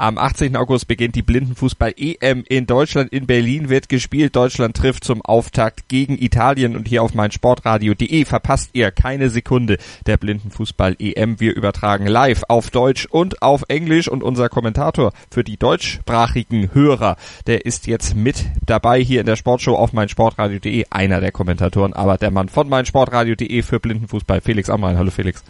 [0.00, 0.54] Am 18.
[0.54, 3.12] August beginnt die Blindenfußball-EM in Deutschland.
[3.12, 4.36] In Berlin wird gespielt.
[4.36, 10.16] Deutschland trifft zum Auftakt gegen Italien und hier auf meinsportradio.de verpasst ihr keine Sekunde der
[10.16, 11.40] Blindenfußball-EM.
[11.40, 17.16] Wir übertragen live auf Deutsch und auf Englisch und unser Kommentator für die deutschsprachigen Hörer,
[17.48, 20.84] der ist jetzt mit dabei hier in der Sportshow auf meinsportradio.de.
[20.90, 24.96] Einer der Kommentatoren, aber der Mann von meinsportradio.de für Blindenfußball, Felix Amrein.
[24.96, 25.42] Hallo Felix.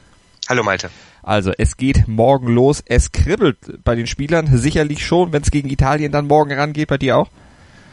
[0.49, 0.89] Hallo Malte.
[1.29, 2.83] Also es geht morgen los.
[2.87, 6.89] Es kribbelt bei den Spielern sicherlich schon, wenn es gegen Italien dann morgen rangeht.
[6.89, 7.29] Bei dir auch?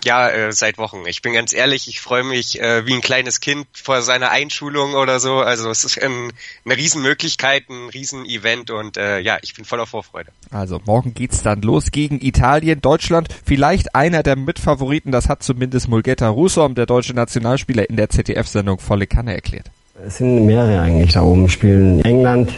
[0.06, 1.04] Ja, äh, seit Wochen.
[1.06, 4.94] Ich bin ganz ehrlich, ich freue mich äh, wie ein kleines Kind vor seiner Einschulung
[4.94, 5.40] oder so.
[5.40, 6.32] Also es ist ein,
[6.64, 10.32] eine Riesenmöglichkeit, ein Riesenevent und äh, ja, ich bin voller Vorfreude.
[10.52, 13.28] Also morgen geht's dann los gegen Italien, Deutschland.
[13.46, 18.80] Vielleicht einer der Mitfavoriten, das hat zumindest Mulgeta Rusom, der deutsche Nationalspieler, in der ZDF-Sendung
[18.80, 19.72] Volle Kanne erklärt.
[20.04, 21.48] Es sind mehrere eigentlich da oben.
[21.48, 22.52] Spielen England,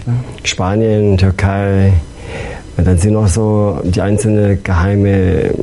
[0.44, 1.94] Spanien, Türkei.
[2.76, 5.54] Und dann sind noch so die einzelnen geheime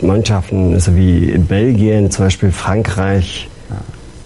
[0.00, 3.48] Mannschaften, so wie Belgien, zum Beispiel Frankreich,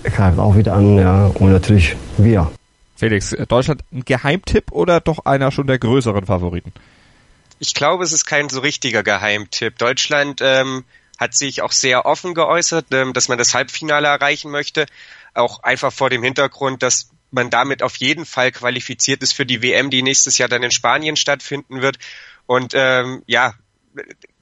[0.03, 1.27] greift auch wieder an, ja.
[1.27, 2.50] Und natürlich wir.
[2.97, 6.73] Felix, Deutschland ein Geheimtipp oder doch einer schon der größeren Favoriten?
[7.58, 9.77] Ich glaube, es ist kein so richtiger Geheimtipp.
[9.77, 10.84] Deutschland ähm,
[11.19, 14.86] hat sich auch sehr offen geäußert, ähm, dass man das Halbfinale erreichen möchte
[15.39, 19.62] auch einfach vor dem Hintergrund, dass man damit auf jeden Fall qualifiziert ist für die
[19.62, 21.98] WM, die nächstes Jahr dann in Spanien stattfinden wird.
[22.47, 23.55] Und ähm, ja,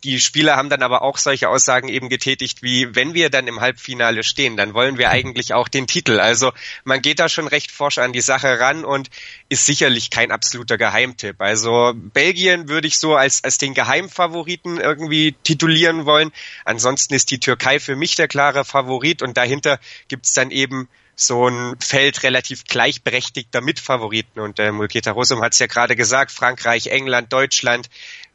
[0.05, 3.61] die Spieler haben dann aber auch solche Aussagen eben getätigt, wie wenn wir dann im
[3.61, 6.21] Halbfinale stehen, dann wollen wir eigentlich auch den Titel.
[6.21, 6.53] Also
[6.85, 9.09] man geht da schon recht forsch an die Sache ran und
[9.49, 11.41] ist sicherlich kein absoluter Geheimtipp.
[11.41, 16.31] Also Belgien würde ich so als, als den Geheimfavoriten irgendwie titulieren wollen.
[16.65, 21.49] Ansonsten ist die Türkei für mich der klare Favorit und dahinter gibt's dann eben so
[21.49, 24.41] ein Feld relativ gleichberechtigter Mitfavoriten.
[24.41, 27.89] Und äh, Mulketa Rosum hat es ja gerade gesagt, Frankreich, England, Deutschland,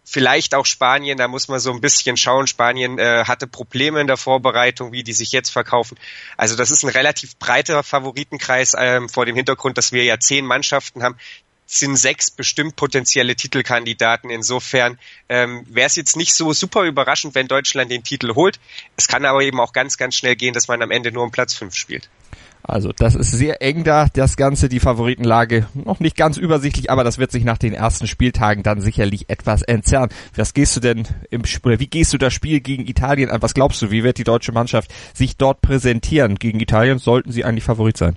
[0.04, 2.48] vielleicht auch Spanien, da muss man so ein bisschen schauen.
[2.48, 5.98] Spanien äh, hatte Probleme in der Vorbereitung, wie die sich jetzt verkaufen.
[6.38, 10.46] Also das ist ein relativ breiter Favoritenkreis ähm, vor dem Hintergrund, dass wir ja zehn
[10.46, 11.18] Mannschaften haben,
[11.66, 14.30] sind sechs bestimmt potenzielle Titelkandidaten.
[14.30, 18.60] Insofern ähm, wäre es jetzt nicht so super überraschend, wenn Deutschland den Titel holt.
[18.98, 21.32] Es kann aber eben auch ganz, ganz schnell gehen, dass man am Ende nur um
[21.32, 22.10] Platz fünf spielt.
[22.64, 25.68] Also das ist sehr eng da, das Ganze, die Favoritenlage.
[25.74, 29.62] Noch nicht ganz übersichtlich, aber das wird sich nach den ersten Spieltagen dann sicherlich etwas
[29.62, 30.10] entzerren.
[30.36, 33.42] Was gehst du denn im oder wie gehst du das Spiel gegen Italien an?
[33.42, 36.36] Was glaubst du, wie wird die deutsche Mannschaft sich dort präsentieren?
[36.36, 38.16] Gegen Italien sollten sie eigentlich Favorit sein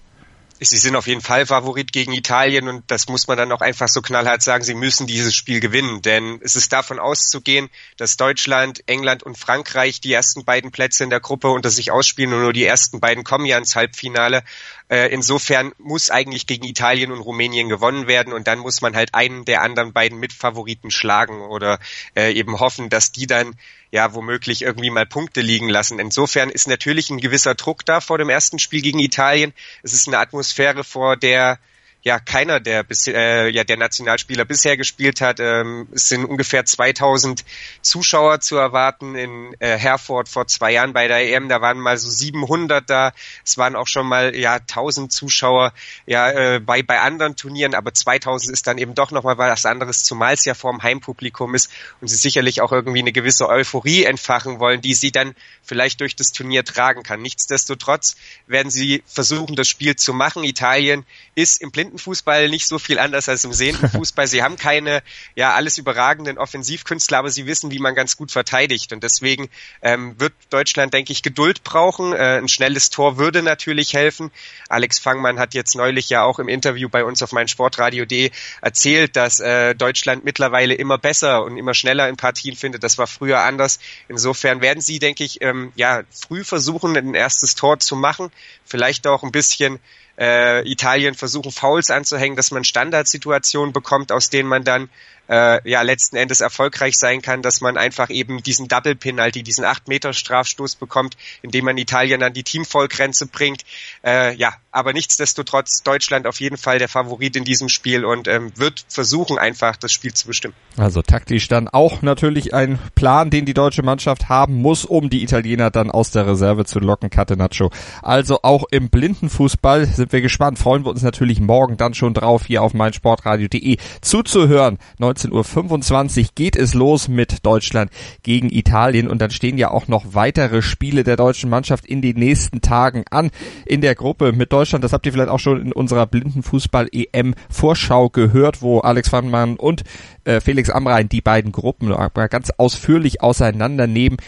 [0.61, 3.89] sie sind auf jeden Fall Favorit gegen Italien und das muss man dann auch einfach
[3.89, 8.83] so knallhart sagen, sie müssen dieses Spiel gewinnen, denn es ist davon auszugehen, dass Deutschland,
[8.87, 12.53] England und Frankreich die ersten beiden Plätze in der Gruppe unter sich ausspielen und nur
[12.53, 14.45] die ersten beiden kommen ja ins Halbfinale.
[14.94, 19.12] Äh, insofern muss eigentlich gegen Italien und Rumänien gewonnen werden und dann muss man halt
[19.12, 21.81] einen der anderen beiden Mitfavoriten schlagen oder
[22.15, 23.56] äh, eben hoffen, dass die dann
[23.91, 25.99] ja womöglich irgendwie mal Punkte liegen lassen.
[25.99, 29.53] Insofern ist natürlich ein gewisser Druck da vor dem ersten Spiel gegen Italien.
[29.82, 31.59] Es ist eine Atmosphäre, vor der
[32.05, 35.41] ja keiner der äh, ja der Nationalspieler bisher gespielt hat.
[35.41, 37.45] Ähm, es sind ungefähr 2000
[37.81, 41.49] Zuschauer zu erwarten in äh, Herford vor zwei Jahren bei der EM.
[41.49, 43.13] Da waren mal so 700 da.
[43.45, 45.73] Es waren auch schon mal ja 1000 Zuschauer
[46.05, 49.65] ja äh, bei bei anderen Turnieren, aber 2000 ist dann eben doch noch mal was
[49.65, 51.71] anderes, zumal es ja vorm Heimpublikum ist
[52.03, 56.15] und sie sicherlich auch irgendwie eine gewisse Euphorie entfachen wollen, die sie dann vielleicht durch
[56.17, 57.23] das Turnier tragen kann.
[57.23, 58.17] Nichtsdestotrotz
[58.47, 60.45] werden sie versuchen, das Spiel zu machen.
[60.45, 64.27] Italien ist im Blinden Fußball nicht so viel anders als im sehenden Fußball.
[64.27, 65.03] Sie haben keine,
[65.34, 68.93] ja, alles überragenden Offensivkünstler, aber sie wissen, wie man ganz gut verteidigt.
[68.93, 69.49] Und deswegen
[69.82, 72.12] ähm, wird Deutschland, denke ich, Geduld brauchen.
[72.12, 74.31] Äh, ein schnelles Tor würde natürlich helfen.
[74.69, 78.31] Alex Fangmann hat jetzt neulich ja auch im Interview bei uns auf meinsportradio.de
[78.61, 82.82] erzählt, dass äh, Deutschland mittlerweile immer besser und immer schneller in Partien findet.
[82.82, 83.79] Das war früher anders.
[84.08, 88.31] Insofern werden sie, denke ich, ähm, ja, früh versuchen, ein erstes Tor zu machen.
[88.64, 89.79] Vielleicht auch ein bisschen
[90.19, 94.88] äh, Italien versuchen, Fouls anzuhängen, dass man Standardsituationen bekommt, aus denen man dann
[95.29, 99.65] äh, ja letzten Endes erfolgreich sein kann, dass man einfach eben diesen Double Penalty, diesen
[99.65, 103.65] 8 Meter Strafstoß bekommt, indem man Italien an die Teamvollgrenze bringt.
[104.05, 108.53] Äh, ja, aber nichtsdestotrotz Deutschland auf jeden Fall der Favorit in diesem Spiel und ähm,
[108.56, 110.55] wird versuchen einfach das Spiel zu bestimmen.
[110.76, 115.23] Also taktisch dann auch natürlich ein Plan, den die deutsche Mannschaft haben muss, um die
[115.23, 117.71] Italiener dann aus der Reserve zu locken, Catenaccio.
[118.03, 122.47] Also auch im Blindenfußball sind wir gespannt, freuen wir uns natürlich morgen dann schon drauf,
[122.47, 124.79] hier auf meinsportradio.de zuzuhören.
[125.14, 127.90] 19.25 Uhr geht es los mit Deutschland
[128.22, 132.16] gegen Italien und dann stehen ja auch noch weitere Spiele der deutschen Mannschaft in den
[132.16, 133.31] nächsten Tagen an
[133.66, 134.84] in der Gruppe mit Deutschland.
[134.84, 139.84] Das habt ihr vielleicht auch schon in unserer Blindenfußball-EM-Vorschau gehört, wo Alex Fannmann und
[140.25, 141.94] äh, Felix Amrain die beiden Gruppen
[142.31, 144.19] ganz ausführlich auseinandernehmen.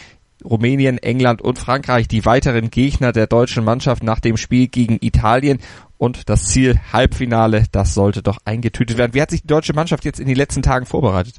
[0.45, 5.57] Rumänien, England und Frankreich die weiteren Gegner der deutschen Mannschaft nach dem Spiel gegen Italien
[5.97, 9.13] und das Ziel Halbfinale, das sollte doch eingetütet werden.
[9.13, 11.35] Wie hat sich die deutsche Mannschaft jetzt in den letzten Tagen vorbereitet?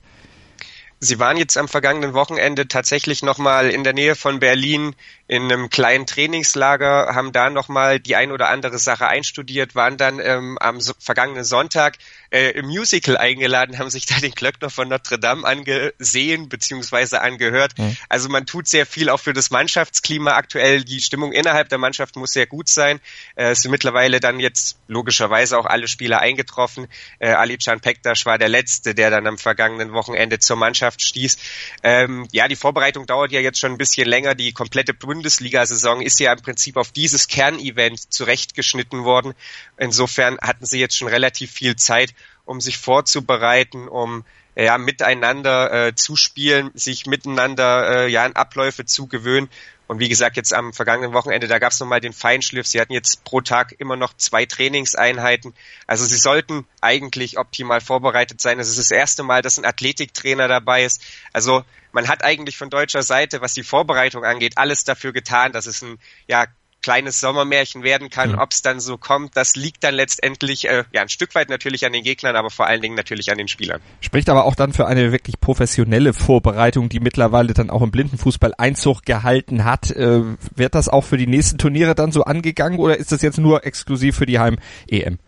[1.01, 4.97] Sie waren jetzt am vergangenen Wochenende tatsächlich nochmal in der Nähe von Berlin
[5.29, 10.21] in einem kleinen Trainingslager, haben da nochmal die ein oder andere Sache einstudiert, waren dann
[10.21, 11.99] ähm, am so vergangenen Sonntag
[12.31, 17.19] äh, im Musical eingeladen, haben sich da den Glöckner von Notre Dame angesehen bzw.
[17.19, 17.79] angehört.
[17.79, 17.97] Mhm.
[18.09, 20.83] Also man tut sehr viel auch für das Mannschaftsklima aktuell.
[20.83, 22.99] Die Stimmung innerhalb der Mannschaft muss sehr gut sein.
[23.37, 26.87] Äh, es sind mittlerweile dann jetzt logischerweise auch alle Spieler eingetroffen.
[27.19, 31.37] Äh, Ali Can Pektas war der Letzte, der dann am vergangenen Wochenende zur Mannschaft stieß.
[31.83, 34.35] Ähm, ja, die Vorbereitung dauert ja jetzt schon ein bisschen länger.
[34.35, 39.35] Die komplette Bundesliga-Saison ist ja im Prinzip auf dieses Kernevent zurechtgeschnitten worden.
[39.77, 44.25] Insofern hatten sie jetzt schon relativ viel Zeit, um sich vorzubereiten, um
[44.55, 49.49] ja, miteinander äh, zu spielen, sich miteinander äh, ja, in Abläufe zu gewöhnen.
[49.89, 52.67] Und wie gesagt, jetzt am vergangenen Wochenende, da gab es nochmal den Feinschliff.
[52.67, 55.55] Sie hatten jetzt pro Tag immer noch zwei Trainingseinheiten.
[55.87, 58.61] Also sie sollten eigentlich optimal vorbereitet sein.
[58.61, 61.03] Es ist das erste Mal, dass ein Athletiktrainer dabei ist.
[61.33, 65.67] Also man hat eigentlich von deutscher Seite, was die Vorbereitung angeht, alles dafür getan, dass
[65.67, 66.47] es ein ja,
[66.83, 68.33] kleines Sommermärchen werden kann.
[68.33, 68.39] Mhm.
[68.39, 71.85] Ob es dann so kommt, das liegt dann letztendlich äh, ja ein Stück weit natürlich
[71.85, 73.81] an den Gegnern, aber vor allen Dingen natürlich an den Spielern.
[74.01, 78.55] Spricht aber auch dann für eine wirklich professionelle Vorbereitung, die mittlerweile dann auch im Blindenfußball
[78.57, 79.91] Einzug gehalten hat.
[79.91, 80.23] Äh,
[80.55, 83.67] wird das auch für die nächsten Turniere dann so angegangen oder ist das jetzt nur
[83.67, 85.19] exklusiv für die Heim-EM?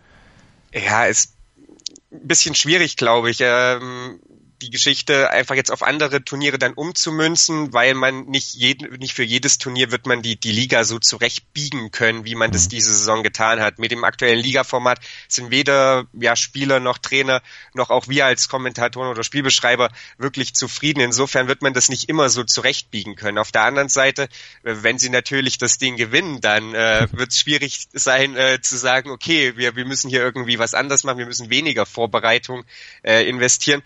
[0.73, 1.33] Ja, ist
[2.11, 3.39] ein bisschen schwierig, glaube ich.
[3.41, 4.19] Ähm,
[4.61, 9.23] die Geschichte einfach jetzt auf andere Turniere dann umzumünzen, weil man nicht jeden, nicht für
[9.23, 12.53] jedes Turnier wird man die, die Liga so zurechtbiegen können, wie man mhm.
[12.53, 13.79] das diese Saison getan hat.
[13.79, 17.41] Mit dem aktuellen Ligaformat sind weder ja, Spieler noch Trainer
[17.73, 21.01] noch auch wir als Kommentatoren oder Spielbeschreiber wirklich zufrieden.
[21.01, 23.37] Insofern wird man das nicht immer so zurechtbiegen können.
[23.37, 24.23] Auf der anderen Seite,
[24.63, 28.77] äh, wenn sie natürlich das Ding gewinnen, dann äh, wird es schwierig sein äh, zu
[28.77, 32.63] sagen, okay, wir, wir müssen hier irgendwie was anders machen, wir müssen weniger Vorbereitung
[33.03, 33.81] äh, investieren.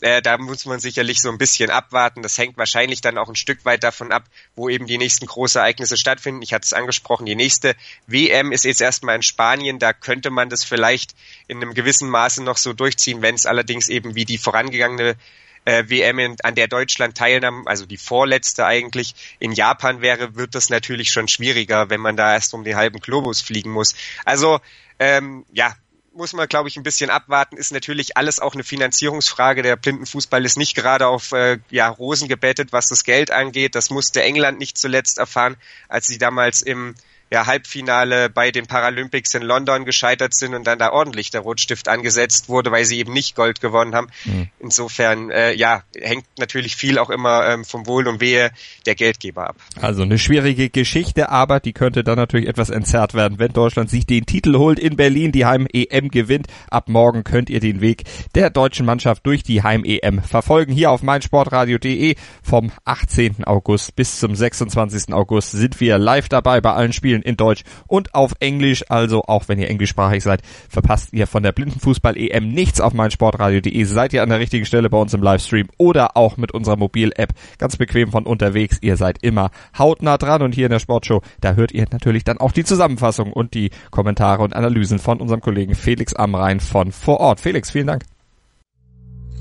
[0.00, 2.22] Äh, da muss man sicherlich so ein bisschen abwarten.
[2.22, 4.24] Das hängt wahrscheinlich dann auch ein Stück weit davon ab,
[4.56, 6.42] wo eben die nächsten Großereignisse stattfinden.
[6.42, 7.74] Ich hatte es angesprochen, die nächste
[8.06, 9.78] WM ist jetzt erstmal in Spanien.
[9.78, 11.14] Da könnte man das vielleicht
[11.48, 15.16] in einem gewissen Maße noch so durchziehen, wenn es allerdings eben wie die vorangegangene
[15.64, 20.70] äh, WM, an der Deutschland teilnahm, also die vorletzte eigentlich, in Japan wäre, wird das
[20.70, 23.94] natürlich schon schwieriger, wenn man da erst um den halben Globus fliegen muss.
[24.24, 24.60] Also
[24.98, 25.74] ähm, ja,
[26.12, 27.56] muss man, glaube ich, ein bisschen abwarten.
[27.56, 29.62] Ist natürlich alles auch eine Finanzierungsfrage.
[29.62, 33.74] Der Blindenfußball ist nicht gerade auf äh, ja, Rosen gebettet, was das Geld angeht.
[33.74, 35.56] Das musste England nicht zuletzt erfahren,
[35.88, 36.94] als sie damals im
[37.32, 41.88] ja, Halbfinale bei den Paralympics in London gescheitert sind und dann da ordentlich der Rotstift
[41.88, 44.08] angesetzt wurde, weil sie eben nicht Gold gewonnen haben.
[44.24, 44.48] Mhm.
[44.58, 48.50] Insofern, äh, ja, hängt natürlich viel auch immer ähm, vom Wohl und Wehe
[48.84, 49.56] der Geldgeber ab.
[49.80, 54.06] Also eine schwierige Geschichte, aber die könnte dann natürlich etwas entzerrt werden, wenn Deutschland sich
[54.06, 56.48] den Titel holt in Berlin, die Heim-EM gewinnt.
[56.68, 58.02] Ab morgen könnt ihr den Weg
[58.34, 60.72] der deutschen Mannschaft durch die Heim-EM verfolgen.
[60.72, 63.44] Hier auf meinsportradio.de vom 18.
[63.44, 65.14] August bis zum 26.
[65.14, 68.84] August sind wir live dabei bei allen Spielen Spielen in Deutsch und auf Englisch.
[68.88, 73.84] Also auch wenn ihr englischsprachig seid, verpasst ihr von der Blindenfußball-EM nichts auf meinsportradio.de.
[73.84, 77.30] Seid ihr an der richtigen Stelle bei uns im Livestream oder auch mit unserer Mobil-App
[77.58, 78.78] ganz bequem von unterwegs.
[78.80, 82.38] Ihr seid immer hautnah dran und hier in der Sportshow, da hört ihr natürlich dann
[82.38, 87.20] auch die Zusammenfassung und die Kommentare und Analysen von unserem Kollegen Felix Amrein von vor
[87.20, 87.40] Ort.
[87.40, 88.04] Felix, vielen Dank.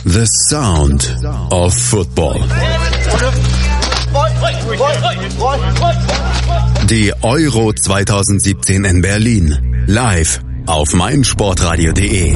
[0.06, 1.04] The Sound
[1.52, 2.40] of Football.
[6.90, 9.86] Die Euro 2017 in Berlin.
[9.86, 12.36] Live auf meinsportradio.de.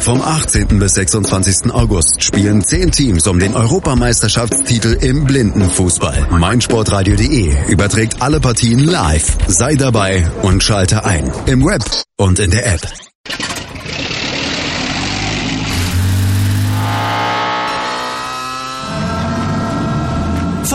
[0.00, 0.78] Vom 18.
[0.78, 1.70] bis 26.
[1.74, 6.28] August spielen 10 Teams um den Europameisterschaftstitel im Blindenfußball.
[6.30, 9.36] meinsportradio.de überträgt alle Partien live.
[9.48, 11.30] Sei dabei und schalte ein.
[11.44, 11.84] Im Web
[12.16, 12.80] und in der App.